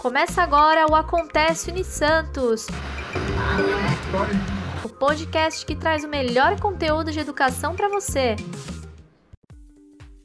Começa 0.00 0.42
agora 0.42 0.86
o 0.86 0.94
Acontece 0.94 1.70
Unisantos, 1.70 2.66
o 4.84 4.88
podcast 4.90 5.64
que 5.64 5.74
traz 5.74 6.04
o 6.04 6.08
melhor 6.08 6.60
conteúdo 6.60 7.10
de 7.10 7.18
educação 7.18 7.74
para 7.74 7.88
você. 7.88 8.36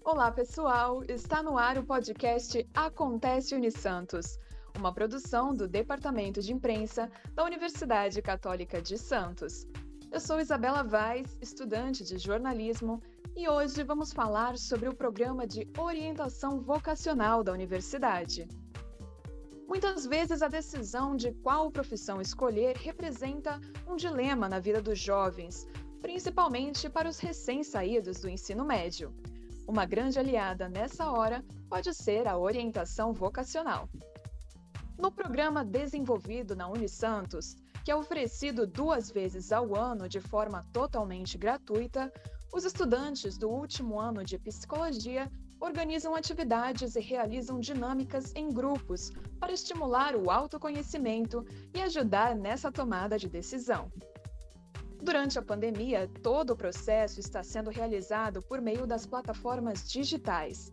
Olá, 0.03 0.29
pessoal! 0.29 1.01
Está 1.07 1.41
no 1.41 1.57
ar 1.57 1.77
o 1.77 1.83
podcast 1.83 2.67
Acontece 2.73 3.55
Unisantos, 3.55 4.37
uma 4.77 4.93
produção 4.93 5.55
do 5.55 5.67
Departamento 5.67 6.41
de 6.41 6.51
Imprensa 6.51 7.09
da 7.33 7.45
Universidade 7.45 8.21
Católica 8.21 8.81
de 8.81 8.97
Santos. 8.97 9.65
Eu 10.11 10.19
sou 10.19 10.39
Isabela 10.41 10.83
Vaz, 10.83 11.37
estudante 11.41 12.03
de 12.03 12.17
jornalismo, 12.17 13.01
e 13.35 13.47
hoje 13.47 13.81
vamos 13.83 14.11
falar 14.11 14.57
sobre 14.57 14.89
o 14.89 14.93
programa 14.93 15.47
de 15.47 15.65
orientação 15.77 16.59
vocacional 16.59 17.41
da 17.41 17.53
universidade. 17.53 18.47
Muitas 19.71 20.05
vezes 20.05 20.41
a 20.41 20.49
decisão 20.49 21.15
de 21.15 21.31
qual 21.31 21.71
profissão 21.71 22.19
escolher 22.19 22.75
representa 22.75 23.57
um 23.87 23.95
dilema 23.95 24.49
na 24.49 24.59
vida 24.59 24.81
dos 24.81 24.99
jovens, 24.99 25.65
principalmente 26.01 26.89
para 26.89 27.07
os 27.07 27.19
recém-saídos 27.19 28.19
do 28.19 28.27
ensino 28.27 28.65
médio. 28.65 29.15
Uma 29.65 29.85
grande 29.85 30.19
aliada 30.19 30.67
nessa 30.67 31.09
hora 31.09 31.41
pode 31.69 31.93
ser 31.93 32.27
a 32.27 32.37
orientação 32.37 33.13
vocacional. 33.13 33.87
No 34.99 35.09
programa 35.09 35.63
desenvolvido 35.63 36.53
na 36.53 36.67
Unisantos, 36.67 37.55
que 37.85 37.91
é 37.91 37.95
oferecido 37.95 38.67
duas 38.67 39.09
vezes 39.09 39.53
ao 39.53 39.73
ano 39.73 40.09
de 40.09 40.19
forma 40.19 40.65
totalmente 40.73 41.37
gratuita, 41.37 42.11
os 42.53 42.65
estudantes 42.65 43.37
do 43.37 43.49
último 43.49 43.97
ano 43.97 44.21
de 44.21 44.37
psicologia 44.37 45.31
organizam 45.61 46.15
atividades 46.15 46.95
e 46.95 46.99
realizam 46.99 47.59
dinâmicas 47.59 48.33
em 48.35 48.49
grupos 48.49 49.11
para 49.39 49.53
estimular 49.53 50.15
o 50.15 50.31
autoconhecimento 50.31 51.45
e 51.73 51.79
ajudar 51.81 52.35
nessa 52.35 52.71
tomada 52.71 53.17
de 53.17 53.29
decisão. 53.29 53.91
Durante 54.99 55.37
a 55.37 55.41
pandemia, 55.41 56.09
todo 56.21 56.51
o 56.51 56.57
processo 56.57 57.19
está 57.19 57.43
sendo 57.43 57.69
realizado 57.69 58.41
por 58.41 58.59
meio 58.59 58.87
das 58.87 59.05
plataformas 59.05 59.89
digitais. 59.89 60.71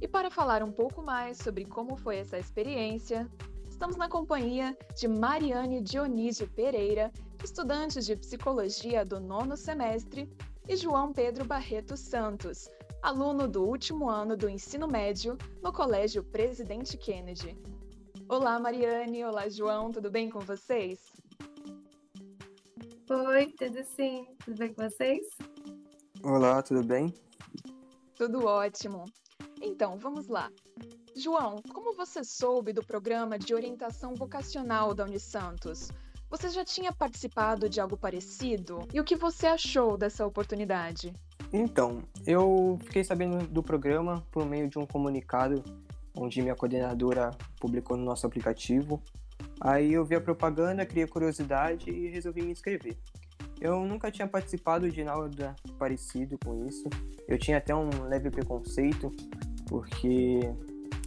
E 0.00 0.08
para 0.08 0.30
falar 0.30 0.62
um 0.62 0.72
pouco 0.72 1.02
mais 1.02 1.38
sobre 1.38 1.64
como 1.64 1.96
foi 1.96 2.16
essa 2.18 2.38
experiência, 2.38 3.30
estamos 3.68 3.96
na 3.96 4.08
companhia 4.08 4.76
de 4.96 5.08
Mariane 5.08 5.80
Dionísio 5.80 6.48
Pereira, 6.48 7.12
estudante 7.42 8.00
de 8.00 8.16
psicologia 8.16 9.04
do 9.04 9.20
nono 9.20 9.56
semestre, 9.56 10.28
e 10.68 10.76
João 10.76 11.12
Pedro 11.12 11.44
Barreto 11.44 11.96
Santos, 11.96 12.68
aluno 13.06 13.46
do 13.46 13.62
último 13.62 14.10
ano 14.10 14.36
do 14.36 14.48
ensino 14.48 14.88
médio 14.88 15.38
no 15.62 15.72
Colégio 15.72 16.24
Presidente 16.24 16.96
Kennedy. 16.96 17.56
Olá, 18.28 18.58
Mariane. 18.58 19.24
Olá, 19.24 19.48
João. 19.48 19.92
Tudo 19.92 20.10
bem 20.10 20.28
com 20.28 20.40
vocês? 20.40 20.98
Oi, 23.08 23.46
tudo 23.56 23.84
sim. 23.84 24.26
Tudo 24.44 24.58
bem 24.58 24.74
com 24.74 24.82
vocês? 24.82 25.24
Olá, 26.20 26.60
tudo 26.64 26.82
bem? 26.82 27.14
Tudo 28.16 28.44
ótimo. 28.44 29.04
Então, 29.62 29.96
vamos 29.98 30.26
lá. 30.26 30.50
João, 31.14 31.62
como 31.72 31.94
você 31.94 32.24
soube 32.24 32.72
do 32.72 32.84
programa 32.84 33.38
de 33.38 33.54
orientação 33.54 34.16
vocacional 34.16 34.92
da 34.92 35.04
Unisantos? 35.04 35.92
Você 36.28 36.48
já 36.48 36.64
tinha 36.64 36.92
participado 36.92 37.68
de 37.68 37.80
algo 37.80 37.96
parecido? 37.96 38.80
E 38.92 38.98
o 38.98 39.04
que 39.04 39.14
você 39.14 39.46
achou 39.46 39.96
dessa 39.96 40.26
oportunidade? 40.26 41.14
Então, 41.52 42.02
eu 42.26 42.78
fiquei 42.84 43.04
sabendo 43.04 43.46
do 43.46 43.62
programa 43.62 44.24
por 44.30 44.44
meio 44.44 44.68
de 44.68 44.78
um 44.78 44.86
comunicado 44.86 45.62
onde 46.16 46.40
minha 46.42 46.54
coordenadora 46.54 47.30
publicou 47.60 47.96
no 47.96 48.04
nosso 48.04 48.26
aplicativo. 48.26 49.00
Aí 49.60 49.92
eu 49.92 50.04
vi 50.04 50.14
a 50.14 50.20
propaganda, 50.20 50.84
criei 50.84 51.06
curiosidade 51.06 51.90
e 51.90 52.08
resolvi 52.08 52.42
me 52.42 52.52
inscrever. 52.52 52.96
Eu 53.60 53.84
nunca 53.84 54.10
tinha 54.10 54.26
participado 54.26 54.90
de 54.90 55.02
nada 55.04 55.54
parecido 55.78 56.38
com 56.44 56.66
isso. 56.66 56.84
Eu 57.26 57.38
tinha 57.38 57.58
até 57.58 57.74
um 57.74 57.88
leve 58.08 58.30
preconceito, 58.30 59.12
porque 59.66 60.40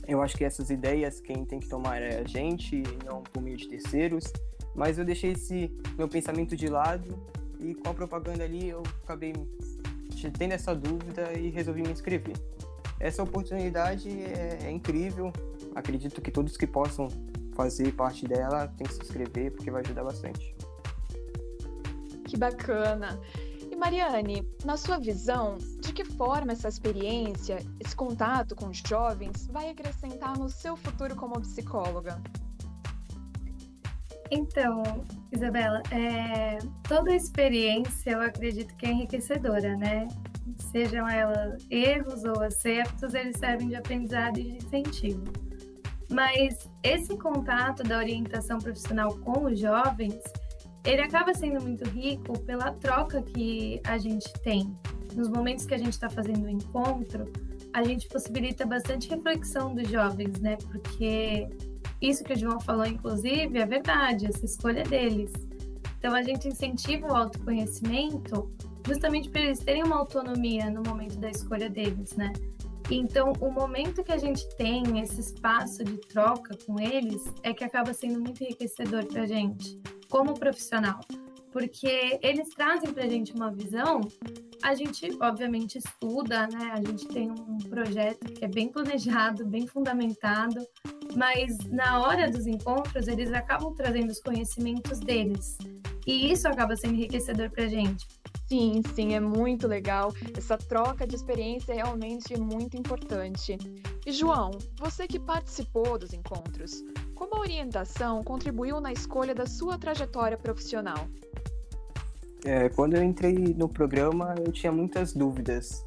eu 0.07 0.21
acho 0.21 0.35
que 0.35 0.43
essas 0.43 0.69
ideias 0.69 1.19
quem 1.19 1.45
tem 1.45 1.59
que 1.59 1.67
tomar 1.67 2.01
é 2.01 2.19
a 2.19 2.27
gente 2.27 2.81
não 3.05 3.21
por 3.21 3.41
meio 3.41 3.57
de 3.57 3.67
terceiros. 3.67 4.25
Mas 4.75 4.97
eu 4.97 5.05
deixei 5.05 5.33
esse 5.33 5.71
meu 5.97 6.07
pensamento 6.07 6.55
de 6.55 6.67
lado 6.67 7.15
e 7.59 7.75
com 7.75 7.89
a 7.89 7.93
propaganda 7.93 8.43
ali 8.43 8.69
eu 8.69 8.81
acabei 9.03 9.33
tendo 10.31 10.53
essa 10.53 10.75
dúvida 10.75 11.33
e 11.33 11.49
resolvi 11.49 11.81
me 11.81 11.91
inscrever. 11.91 12.35
Essa 12.99 13.23
oportunidade 13.23 14.09
é, 14.09 14.59
é 14.63 14.71
incrível, 14.71 15.31
acredito 15.75 16.21
que 16.21 16.31
todos 16.31 16.57
que 16.57 16.67
possam 16.67 17.07
fazer 17.53 17.93
parte 17.93 18.27
dela 18.27 18.67
têm 18.77 18.87
que 18.87 18.93
se 18.93 19.01
inscrever 19.01 19.51
porque 19.51 19.71
vai 19.71 19.81
ajudar 19.81 20.03
bastante. 20.03 20.55
Que 22.25 22.37
bacana! 22.37 23.19
E 23.71 23.75
Mariane, 23.75 24.47
na 24.65 24.77
sua 24.77 24.97
visão, 24.97 25.57
de 25.79 25.93
que 25.93 26.03
forma 26.03 26.51
essa 26.51 26.67
experiência, 26.67 27.65
esse 27.79 27.95
contato 27.95 28.55
com 28.55 28.67
os 28.69 28.77
jovens 28.85 29.47
vai 29.47 29.69
acrescentar 29.69 30.37
no 30.37 30.49
seu 30.49 30.75
futuro 30.75 31.15
como 31.15 31.39
psicóloga? 31.41 32.21
Então, 34.31 34.83
Isabela, 35.31 35.81
é, 35.91 36.59
toda 36.87 37.13
experiência 37.13 38.11
eu 38.11 38.21
acredito 38.21 38.75
que 38.75 38.85
é 38.85 38.91
enriquecedora, 38.91 39.75
né? 39.75 40.07
Sejam 40.71 41.07
elas 41.07 41.65
erros 41.69 42.23
ou 42.23 42.41
acertos, 42.43 43.13
eles 43.13 43.37
servem 43.37 43.69
de 43.69 43.75
aprendizado 43.75 44.39
e 44.39 44.43
de 44.43 44.57
incentivo. 44.57 45.23
Mas 46.11 46.69
esse 46.83 47.15
contato 47.17 47.83
da 47.83 47.97
orientação 47.97 48.57
profissional 48.59 49.15
com 49.19 49.45
os 49.45 49.59
jovens, 49.59 50.19
ele 50.85 51.01
acaba 51.01 51.33
sendo 51.33 51.61
muito 51.61 51.87
rico 51.89 52.37
pela 52.39 52.71
troca 52.73 53.21
que 53.21 53.81
a 53.85 53.97
gente 53.97 54.31
tem. 54.41 54.75
Nos 55.15 55.29
momentos 55.29 55.65
que 55.65 55.73
a 55.73 55.77
gente 55.77 55.93
está 55.93 56.09
fazendo 56.09 56.45
o 56.45 56.49
encontro, 56.49 57.31
a 57.73 57.83
gente 57.83 58.07
possibilita 58.07 58.65
bastante 58.65 59.09
reflexão 59.09 59.73
dos 59.73 59.87
jovens, 59.89 60.39
né? 60.39 60.57
Porque 60.71 61.47
isso 62.01 62.23
que 62.23 62.33
o 62.33 62.37
João 62.37 62.59
falou, 62.59 62.85
inclusive, 62.85 63.57
é 63.57 63.65
verdade, 63.65 64.27
essa 64.27 64.45
escolha 64.45 64.83
deles. 64.83 65.31
Então, 65.97 66.15
a 66.15 66.21
gente 66.21 66.47
incentiva 66.47 67.07
o 67.07 67.15
autoconhecimento 67.15 68.51
justamente 68.87 69.29
para 69.29 69.41
eles 69.41 69.59
terem 69.59 69.83
uma 69.83 69.97
autonomia 69.97 70.69
no 70.69 70.81
momento 70.81 71.17
da 71.17 71.29
escolha 71.29 71.69
deles, 71.69 72.15
né? 72.15 72.31
Então, 72.89 73.33
o 73.39 73.51
momento 73.51 74.03
que 74.03 74.11
a 74.11 74.17
gente 74.17 74.47
tem 74.55 74.99
esse 74.99 75.19
espaço 75.19 75.83
de 75.83 75.97
troca 75.97 76.57
com 76.65 76.79
eles 76.79 77.23
é 77.43 77.53
que 77.53 77.63
acaba 77.63 77.93
sendo 77.93 78.19
muito 78.19 78.43
enriquecedor 78.43 79.05
para 79.05 79.23
a 79.23 79.25
gente, 79.27 79.79
como 80.09 80.33
profissional, 80.33 80.99
porque 81.51 82.19
eles 82.21 82.49
trazem 82.49 82.93
para 82.93 83.03
a 83.03 83.09
gente 83.09 83.33
uma 83.33 83.51
visão. 83.51 84.01
A 84.61 84.75
gente, 84.75 85.09
obviamente, 85.21 85.77
estuda, 85.77 86.47
né? 86.47 86.71
A 86.73 86.77
gente 86.77 87.07
tem 87.07 87.31
um 87.31 87.57
projeto 87.69 88.31
que 88.33 88.43
é 88.43 88.47
bem 88.47 88.69
planejado, 88.69 89.45
bem 89.45 89.65
fundamentado, 89.65 90.59
mas 91.15 91.57
na 91.69 92.01
hora 92.01 92.29
dos 92.29 92.45
encontros 92.45 93.07
eles 93.07 93.31
acabam 93.31 93.73
trazendo 93.73 94.11
os 94.11 94.19
conhecimentos 94.19 94.99
deles. 94.99 95.57
E 96.05 96.31
isso 96.31 96.47
acaba 96.47 96.75
sendo 96.75 96.95
enriquecedor 96.95 97.49
para 97.51 97.65
a 97.65 97.67
gente. 97.67 98.07
Sim, 98.47 98.81
sim, 98.95 99.13
é 99.13 99.19
muito 99.19 99.67
legal. 99.67 100.11
Essa 100.35 100.57
troca 100.57 101.05
de 101.05 101.15
experiência 101.15 101.71
é 101.71 101.75
realmente 101.75 102.35
muito 102.35 102.75
importante. 102.75 103.55
E 104.05 104.11
João, 104.11 104.49
você 104.79 105.07
que 105.07 105.19
participou 105.19 105.99
dos 105.99 106.13
encontros, 106.13 106.83
como 107.13 107.35
a 107.35 107.39
orientação 107.41 108.23
contribuiu 108.23 108.81
na 108.81 108.91
escolha 108.91 109.35
da 109.35 109.45
sua 109.45 109.77
trajetória 109.77 110.35
profissional? 110.35 111.07
É, 112.45 112.69
quando 112.69 112.95
eu 112.95 113.03
entrei 113.03 113.35
no 113.57 113.67
programa, 113.67 114.33
eu 114.45 114.51
tinha 114.51 114.71
muitas 114.71 115.13
dúvidas 115.13 115.85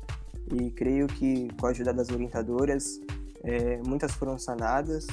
e 0.52 0.70
creio 0.70 1.06
que 1.06 1.48
com 1.58 1.66
a 1.66 1.70
ajuda 1.70 1.94
das 1.94 2.10
orientadoras 2.10 3.00
é, 3.42 3.80
muitas 3.86 4.12
foram 4.12 4.38
sanadas 4.38 5.06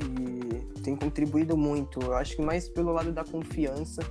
e 0.00 0.80
tem 0.82 0.94
contribuído 0.94 1.56
muito. 1.56 2.00
Eu 2.00 2.14
acho 2.14 2.36
que 2.36 2.42
mais 2.42 2.68
pelo 2.68 2.92
lado 2.92 3.10
da 3.10 3.24
confiança, 3.24 4.02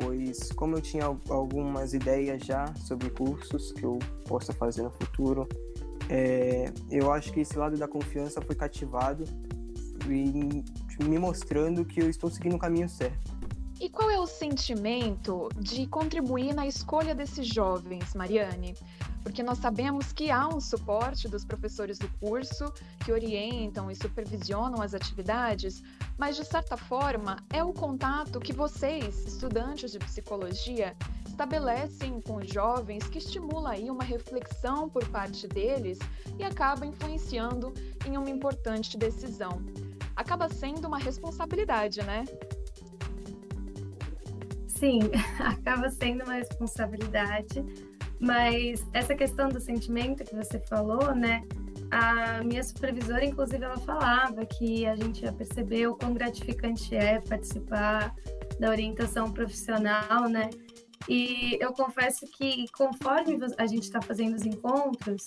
pois 0.00 0.50
como 0.52 0.76
eu 0.76 0.80
tinha 0.80 1.04
algumas 1.28 1.92
ideias 1.92 2.42
já 2.42 2.72
sobre 2.76 3.10
cursos 3.10 3.72
que 3.72 3.84
eu 3.84 3.98
possa 4.24 4.52
fazer 4.52 4.82
no 4.82 4.90
futuro, 4.90 5.46
é, 6.08 6.72
eu 6.90 7.12
acho 7.12 7.32
que 7.32 7.40
esse 7.40 7.56
lado 7.56 7.76
da 7.76 7.86
confiança 7.86 8.40
foi 8.40 8.54
cativado 8.54 9.24
e 10.08 10.64
me 11.02 11.18
mostrando 11.18 11.84
que 11.84 12.00
eu 12.00 12.10
estou 12.10 12.30
seguindo 12.30 12.56
o 12.56 12.58
caminho 12.58 12.88
certo. 12.88 13.33
E 13.84 13.90
qual 13.90 14.08
é 14.08 14.18
o 14.18 14.26
sentimento 14.26 15.50
de 15.60 15.86
contribuir 15.86 16.54
na 16.54 16.66
escolha 16.66 17.14
desses 17.14 17.46
jovens, 17.46 18.14
Mariane? 18.14 18.74
porque 19.22 19.42
nós 19.42 19.58
sabemos 19.58 20.12
que 20.12 20.30
há 20.30 20.46
um 20.48 20.60
suporte 20.60 21.28
dos 21.28 21.44
professores 21.46 21.98
do 21.98 22.08
curso 22.20 22.70
que 23.04 23.10
orientam 23.10 23.90
e 23.90 23.96
supervisionam 23.96 24.82
as 24.82 24.94
atividades, 24.94 25.82
mas 26.18 26.36
de 26.36 26.44
certa 26.44 26.76
forma 26.76 27.36
é 27.50 27.64
o 27.64 27.72
contato 27.72 28.38
que 28.38 28.52
vocês, 28.52 29.26
estudantes 29.26 29.92
de 29.92 29.98
psicologia, 29.98 30.94
estabelecem 31.26 32.20
com 32.20 32.36
os 32.36 32.48
jovens 32.48 33.06
que 33.08 33.16
estimula 33.16 33.70
aí 33.70 33.90
uma 33.90 34.04
reflexão 34.04 34.90
por 34.90 35.06
parte 35.08 35.48
deles 35.48 35.98
e 36.38 36.44
acaba 36.44 36.84
influenciando 36.84 37.72
em 38.06 38.18
uma 38.18 38.28
importante 38.30 38.96
decisão. 38.98 39.62
acaba 40.16 40.48
sendo 40.48 40.86
uma 40.86 40.98
responsabilidade, 40.98 42.00
né? 42.02 42.24
Sim, 44.78 45.00
acaba 45.38 45.88
sendo 45.88 46.24
uma 46.24 46.34
responsabilidade, 46.34 47.64
mas 48.18 48.84
essa 48.92 49.14
questão 49.14 49.48
do 49.48 49.60
sentimento 49.60 50.24
que 50.24 50.34
você 50.34 50.58
falou, 50.60 51.14
né? 51.14 51.42
A 51.90 52.42
minha 52.42 52.62
supervisora, 52.62 53.24
inclusive, 53.24 53.64
ela 53.64 53.78
falava 53.78 54.44
que 54.44 54.84
a 54.86 54.96
gente 54.96 55.20
já 55.20 55.32
percebeu 55.32 55.94
quão 55.94 56.12
gratificante 56.12 56.94
é 56.94 57.20
participar 57.20 58.14
da 58.58 58.68
orientação 58.68 59.30
profissional, 59.32 60.28
né? 60.28 60.50
E 61.08 61.56
eu 61.60 61.72
confesso 61.72 62.26
que 62.26 62.66
conforme 62.76 63.38
a 63.58 63.66
gente 63.66 63.84
está 63.84 64.00
fazendo 64.00 64.34
os 64.34 64.44
encontros, 64.44 65.22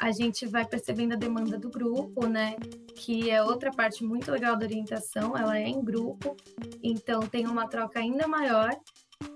a 0.00 0.10
gente 0.10 0.46
vai 0.46 0.64
percebendo 0.64 1.14
a 1.14 1.16
demanda 1.16 1.58
do 1.58 1.70
grupo, 1.70 2.26
né? 2.26 2.56
Que 2.94 3.30
é 3.30 3.42
outra 3.42 3.70
parte 3.70 4.04
muito 4.04 4.30
legal 4.30 4.56
da 4.56 4.66
orientação, 4.66 5.36
ela 5.36 5.58
é 5.58 5.68
em 5.68 5.82
grupo, 5.82 6.36
então 6.82 7.20
tem 7.20 7.46
uma 7.46 7.68
troca 7.68 7.98
ainda 7.98 8.26
maior. 8.26 8.70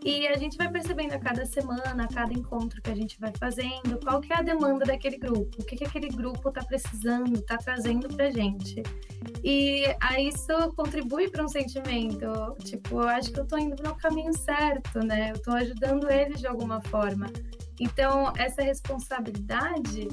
E 0.04 0.26
a 0.26 0.36
gente 0.36 0.56
vai 0.56 0.70
percebendo 0.70 1.12
a 1.14 1.18
cada 1.18 1.46
semana, 1.46 2.04
a 2.04 2.08
cada 2.08 2.32
encontro 2.32 2.80
que 2.82 2.90
a 2.90 2.94
gente 2.94 3.18
vai 3.18 3.32
fazendo, 3.38 3.98
qual 4.02 4.20
que 4.20 4.32
é 4.32 4.36
a 4.36 4.42
demanda 4.42 4.84
daquele 4.84 5.16
grupo, 5.16 5.62
o 5.62 5.64
que, 5.64 5.76
que 5.76 5.84
aquele 5.84 6.08
grupo 6.08 6.48
está 6.48 6.62
precisando, 6.62 7.34
está 7.34 7.56
trazendo 7.56 8.08
para 8.08 8.30
gente. 8.30 8.82
E 9.42 9.84
aí 10.00 10.28
isso 10.28 10.52
contribui 10.74 11.30
para 11.30 11.44
um 11.44 11.48
sentimento, 11.48 12.26
tipo, 12.64 13.00
eu 13.00 13.08
acho 13.08 13.32
que 13.32 13.40
eu 13.40 13.44
estou 13.44 13.58
indo 13.58 13.82
no 13.82 13.94
caminho 13.96 14.32
certo, 14.36 15.00
né? 15.00 15.30
Eu 15.30 15.36
estou 15.36 15.54
ajudando 15.54 16.10
eles 16.10 16.40
de 16.40 16.46
alguma 16.46 16.80
forma. 16.82 17.26
Então, 17.80 18.32
essa 18.36 18.62
responsabilidade 18.62 20.08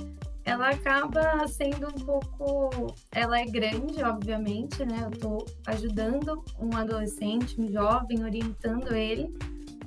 ela 0.46 0.70
acaba 0.70 1.48
sendo 1.48 1.88
um 1.88 2.06
pouco. 2.06 2.94
Ela 3.12 3.40
é 3.40 3.46
grande, 3.46 4.02
obviamente, 4.04 4.86
né? 4.86 5.02
Eu 5.04 5.10
estou 5.10 5.46
ajudando 5.66 6.44
um 6.60 6.76
adolescente, 6.78 7.60
um 7.60 7.68
jovem, 7.68 8.24
orientando 8.24 8.94
ele, 8.94 9.36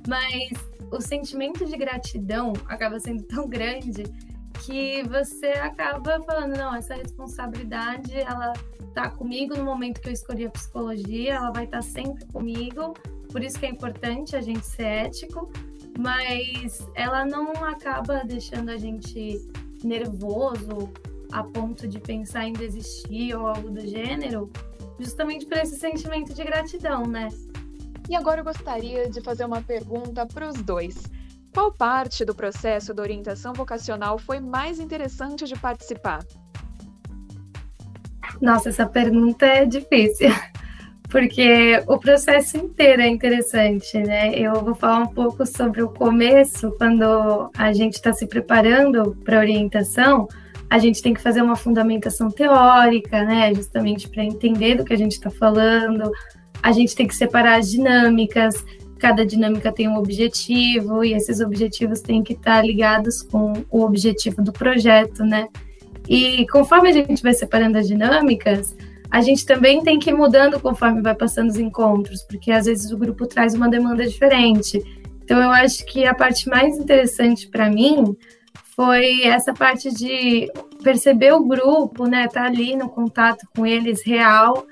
mas 0.05 0.49
o 0.91 0.99
sentimento 0.99 1.65
de 1.65 1.77
gratidão 1.77 2.51
acaba 2.67 2.99
sendo 2.99 3.23
tão 3.23 3.47
grande 3.47 4.03
que 4.65 5.01
você 5.03 5.47
acaba 5.47 6.21
falando: 6.23 6.57
não, 6.57 6.75
essa 6.75 6.93
responsabilidade, 6.93 8.19
ela 8.19 8.51
tá 8.93 9.09
comigo 9.09 9.55
no 9.55 9.63
momento 9.63 10.01
que 10.01 10.09
eu 10.09 10.13
escolhi 10.13 10.45
a 10.45 10.49
psicologia, 10.49 11.35
ela 11.35 11.51
vai 11.51 11.63
estar 11.63 11.77
tá 11.77 11.83
sempre 11.83 12.25
comigo, 12.25 12.93
por 13.31 13.41
isso 13.41 13.57
que 13.57 13.65
é 13.65 13.69
importante 13.69 14.35
a 14.35 14.41
gente 14.41 14.65
ser 14.65 14.83
ético, 14.83 15.49
mas 15.97 16.85
ela 16.95 17.23
não 17.25 17.53
acaba 17.63 18.23
deixando 18.25 18.69
a 18.69 18.77
gente 18.77 19.39
nervoso 19.83 20.91
a 21.31 21.43
ponto 21.43 21.87
de 21.87 21.99
pensar 21.99 22.45
em 22.45 22.53
desistir 22.53 23.35
ou 23.35 23.47
algo 23.47 23.69
do 23.69 23.81
gênero, 23.81 24.49
justamente 24.99 25.45
por 25.45 25.57
esse 25.57 25.77
sentimento 25.77 26.33
de 26.33 26.43
gratidão, 26.43 27.05
né? 27.05 27.29
E 28.09 28.15
agora 28.15 28.41
eu 28.41 28.43
gostaria 28.43 29.09
de 29.09 29.21
fazer 29.21 29.45
uma 29.45 29.61
pergunta 29.61 30.25
para 30.25 30.49
os 30.49 30.61
dois. 30.63 30.95
Qual 31.53 31.71
parte 31.71 32.25
do 32.25 32.33
processo 32.33 32.93
da 32.93 33.03
orientação 33.03 33.53
vocacional 33.53 34.17
foi 34.17 34.39
mais 34.39 34.79
interessante 34.79 35.45
de 35.45 35.55
participar? 35.55 36.25
Nossa, 38.41 38.69
essa 38.69 38.87
pergunta 38.87 39.45
é 39.45 39.65
difícil, 39.65 40.29
porque 41.09 41.81
o 41.87 41.97
processo 41.97 42.55
inteiro 42.55 43.01
é 43.01 43.07
interessante, 43.07 43.97
né? 43.97 44.31
Eu 44.35 44.63
vou 44.63 44.75
falar 44.75 44.99
um 44.99 45.07
pouco 45.07 45.45
sobre 45.45 45.81
o 45.81 45.89
começo, 45.89 46.71
quando 46.77 47.49
a 47.57 47.73
gente 47.73 47.95
está 47.95 48.13
se 48.13 48.27
preparando 48.27 49.17
para 49.25 49.39
orientação, 49.39 50.27
a 50.69 50.77
gente 50.77 51.01
tem 51.01 51.13
que 51.15 51.21
fazer 51.21 51.41
uma 51.41 51.55
fundamentação 51.55 52.29
teórica, 52.29 53.23
né? 53.23 53.51
Justamente 53.55 54.07
para 54.07 54.23
entender 54.23 54.75
do 54.75 54.85
que 54.85 54.93
a 54.93 54.97
gente 54.97 55.13
está 55.13 55.31
falando. 55.31 56.11
A 56.61 56.71
gente 56.71 56.95
tem 56.95 57.07
que 57.07 57.15
separar 57.15 57.57
as 57.57 57.71
dinâmicas, 57.71 58.63
cada 58.99 59.25
dinâmica 59.25 59.71
tem 59.71 59.87
um 59.87 59.97
objetivo, 59.97 61.03
e 61.03 61.13
esses 61.13 61.39
objetivos 61.39 62.01
têm 62.01 62.21
que 62.21 62.33
estar 62.33 62.57
tá 62.57 62.61
ligados 62.61 63.23
com 63.23 63.53
o 63.71 63.81
objetivo 63.81 64.43
do 64.43 64.51
projeto, 64.51 65.23
né? 65.23 65.47
E 66.07 66.45
conforme 66.51 66.89
a 66.89 66.91
gente 66.91 67.23
vai 67.23 67.33
separando 67.33 67.79
as 67.79 67.87
dinâmicas, 67.87 68.75
a 69.11 69.21
gente 69.21 69.45
também 69.45 69.81
tem 69.81 69.97
que 69.97 70.09
ir 70.09 70.13
mudando 70.13 70.59
conforme 70.59 71.01
vai 71.01 71.15
passando 71.15 71.49
os 71.49 71.57
encontros, 71.57 72.23
porque 72.23 72.51
às 72.51 72.65
vezes 72.65 72.91
o 72.91 72.97
grupo 72.97 73.25
traz 73.25 73.53
uma 73.53 73.67
demanda 73.67 74.05
diferente. 74.05 74.81
Então 75.23 75.41
eu 75.41 75.49
acho 75.49 75.85
que 75.85 76.05
a 76.05 76.13
parte 76.13 76.47
mais 76.47 76.77
interessante 76.77 77.47
para 77.47 77.69
mim 77.69 78.15
foi 78.75 79.23
essa 79.23 79.53
parte 79.53 79.93
de 79.93 80.47
perceber 80.83 81.33
o 81.33 81.43
grupo, 81.43 82.05
né, 82.05 82.25
estar 82.25 82.41
tá 82.41 82.47
ali 82.47 82.75
no 82.75 82.87
contato 82.87 83.45
com 83.55 83.65
eles 83.65 84.05
real, 84.05 84.65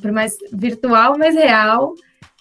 por 0.00 0.10
mais 0.10 0.36
virtual, 0.52 1.16
mas 1.16 1.34
real, 1.34 1.94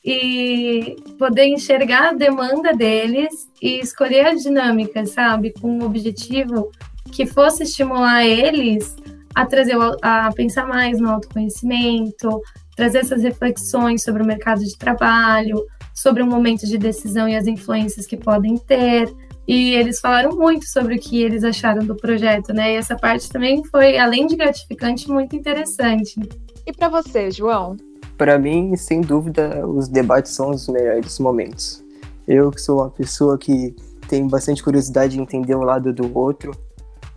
e 0.03 0.95
poder 1.17 1.45
enxergar 1.45 2.09
a 2.09 2.13
demanda 2.13 2.73
deles 2.73 3.49
e 3.61 3.79
escolher 3.79 4.27
a 4.27 4.33
dinâmica, 4.33 5.05
sabe, 5.05 5.53
com 5.53 5.79
um 5.79 5.85
objetivo 5.85 6.71
que 7.11 7.25
fosse 7.25 7.63
estimular 7.63 8.25
eles 8.25 8.95
a 9.35 9.45
trazer 9.45 9.75
a 10.01 10.31
pensar 10.31 10.65
mais 10.65 10.99
no 10.99 11.09
autoconhecimento, 11.09 12.41
trazer 12.75 12.99
essas 12.99 13.21
reflexões 13.21 14.01
sobre 14.01 14.23
o 14.23 14.25
mercado 14.25 14.63
de 14.63 14.77
trabalho, 14.77 15.61
sobre 15.93 16.23
o 16.23 16.27
momento 16.27 16.65
de 16.65 16.77
decisão 16.77 17.27
e 17.27 17.35
as 17.35 17.45
influências 17.45 18.07
que 18.07 18.15
podem 18.15 18.57
ter. 18.57 19.13
E 19.47 19.75
eles 19.75 19.99
falaram 19.99 20.35
muito 20.35 20.65
sobre 20.65 20.95
o 20.95 20.99
que 20.99 21.21
eles 21.21 21.43
acharam 21.43 21.85
do 21.85 21.95
projeto, 21.95 22.51
né? 22.53 22.73
E 22.73 22.77
essa 22.77 22.95
parte 22.95 23.29
também 23.29 23.63
foi, 23.65 23.97
além 23.97 24.25
de 24.25 24.35
gratificante, 24.35 25.09
muito 25.09 25.35
interessante. 25.35 26.19
E 26.65 26.73
para 26.73 26.89
você, 26.89 27.29
João? 27.29 27.77
Para 28.17 28.39
mim, 28.39 28.75
sem 28.75 29.01
dúvida, 29.01 29.67
os 29.67 29.87
debates 29.87 30.31
são 30.31 30.49
os 30.49 30.67
melhores 30.67 31.19
momentos. 31.19 31.83
Eu 32.27 32.49
que 32.49 32.59
sou 32.59 32.79
uma 32.79 32.89
pessoa 32.89 33.37
que 33.37 33.75
tem 34.07 34.27
bastante 34.27 34.63
curiosidade 34.63 35.13
de 35.13 35.21
entender 35.21 35.55
um 35.55 35.63
lado 35.63 35.93
do 35.93 36.17
outro, 36.17 36.51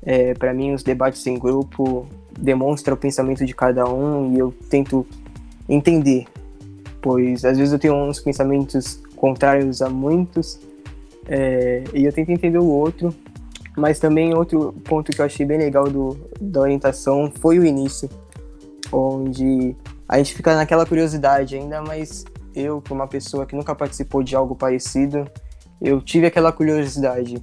é, 0.08 0.32
para 0.32 0.54
mim, 0.54 0.72
os 0.72 0.82
debates 0.82 1.26
em 1.26 1.38
grupo 1.38 2.06
demonstram 2.32 2.94
o 2.94 2.96
pensamento 2.96 3.44
de 3.44 3.54
cada 3.54 3.86
um 3.86 4.34
e 4.34 4.38
eu 4.38 4.54
tento 4.70 5.06
entender, 5.68 6.24
pois 7.02 7.44
às 7.44 7.58
vezes 7.58 7.74
eu 7.74 7.78
tenho 7.78 7.94
uns 7.94 8.18
pensamentos 8.18 9.02
contrários 9.14 9.82
a 9.82 9.90
muitos 9.90 10.58
é, 11.26 11.84
e 11.92 12.06
eu 12.06 12.12
tento 12.14 12.30
entender 12.30 12.56
o 12.56 12.64
outro. 12.64 13.14
Mas 13.76 14.00
também 14.00 14.32
outro 14.32 14.72
ponto 14.82 15.12
que 15.12 15.20
eu 15.20 15.26
achei 15.26 15.44
bem 15.44 15.58
legal 15.58 15.84
do, 15.90 16.16
da 16.40 16.62
orientação 16.62 17.30
foi 17.30 17.58
o 17.58 17.64
início, 17.64 18.08
onde 18.90 19.76
a 20.08 20.16
gente 20.16 20.32
fica 20.32 20.56
naquela 20.56 20.86
curiosidade 20.86 21.54
ainda, 21.54 21.82
mas 21.82 22.24
eu, 22.54 22.82
como 22.88 23.02
uma 23.02 23.06
pessoa 23.06 23.44
que 23.44 23.54
nunca 23.54 23.74
participou 23.74 24.22
de 24.22 24.34
algo 24.34 24.56
parecido, 24.56 25.30
eu 25.82 26.00
tive 26.00 26.26
aquela 26.26 26.50
curiosidade. 26.50 27.36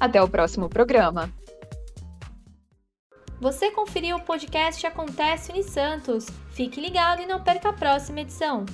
Até 0.00 0.22
o 0.22 0.28
próximo 0.28 0.70
programa! 0.70 1.43
Você 3.44 3.70
conferiu 3.70 4.16
o 4.16 4.22
podcast 4.22 4.86
Acontece 4.86 5.52
em 5.52 5.62
Santos. 5.62 6.24
Fique 6.52 6.80
ligado 6.80 7.20
e 7.20 7.26
não 7.26 7.44
perca 7.44 7.68
a 7.68 7.72
próxima 7.74 8.22
edição. 8.22 8.64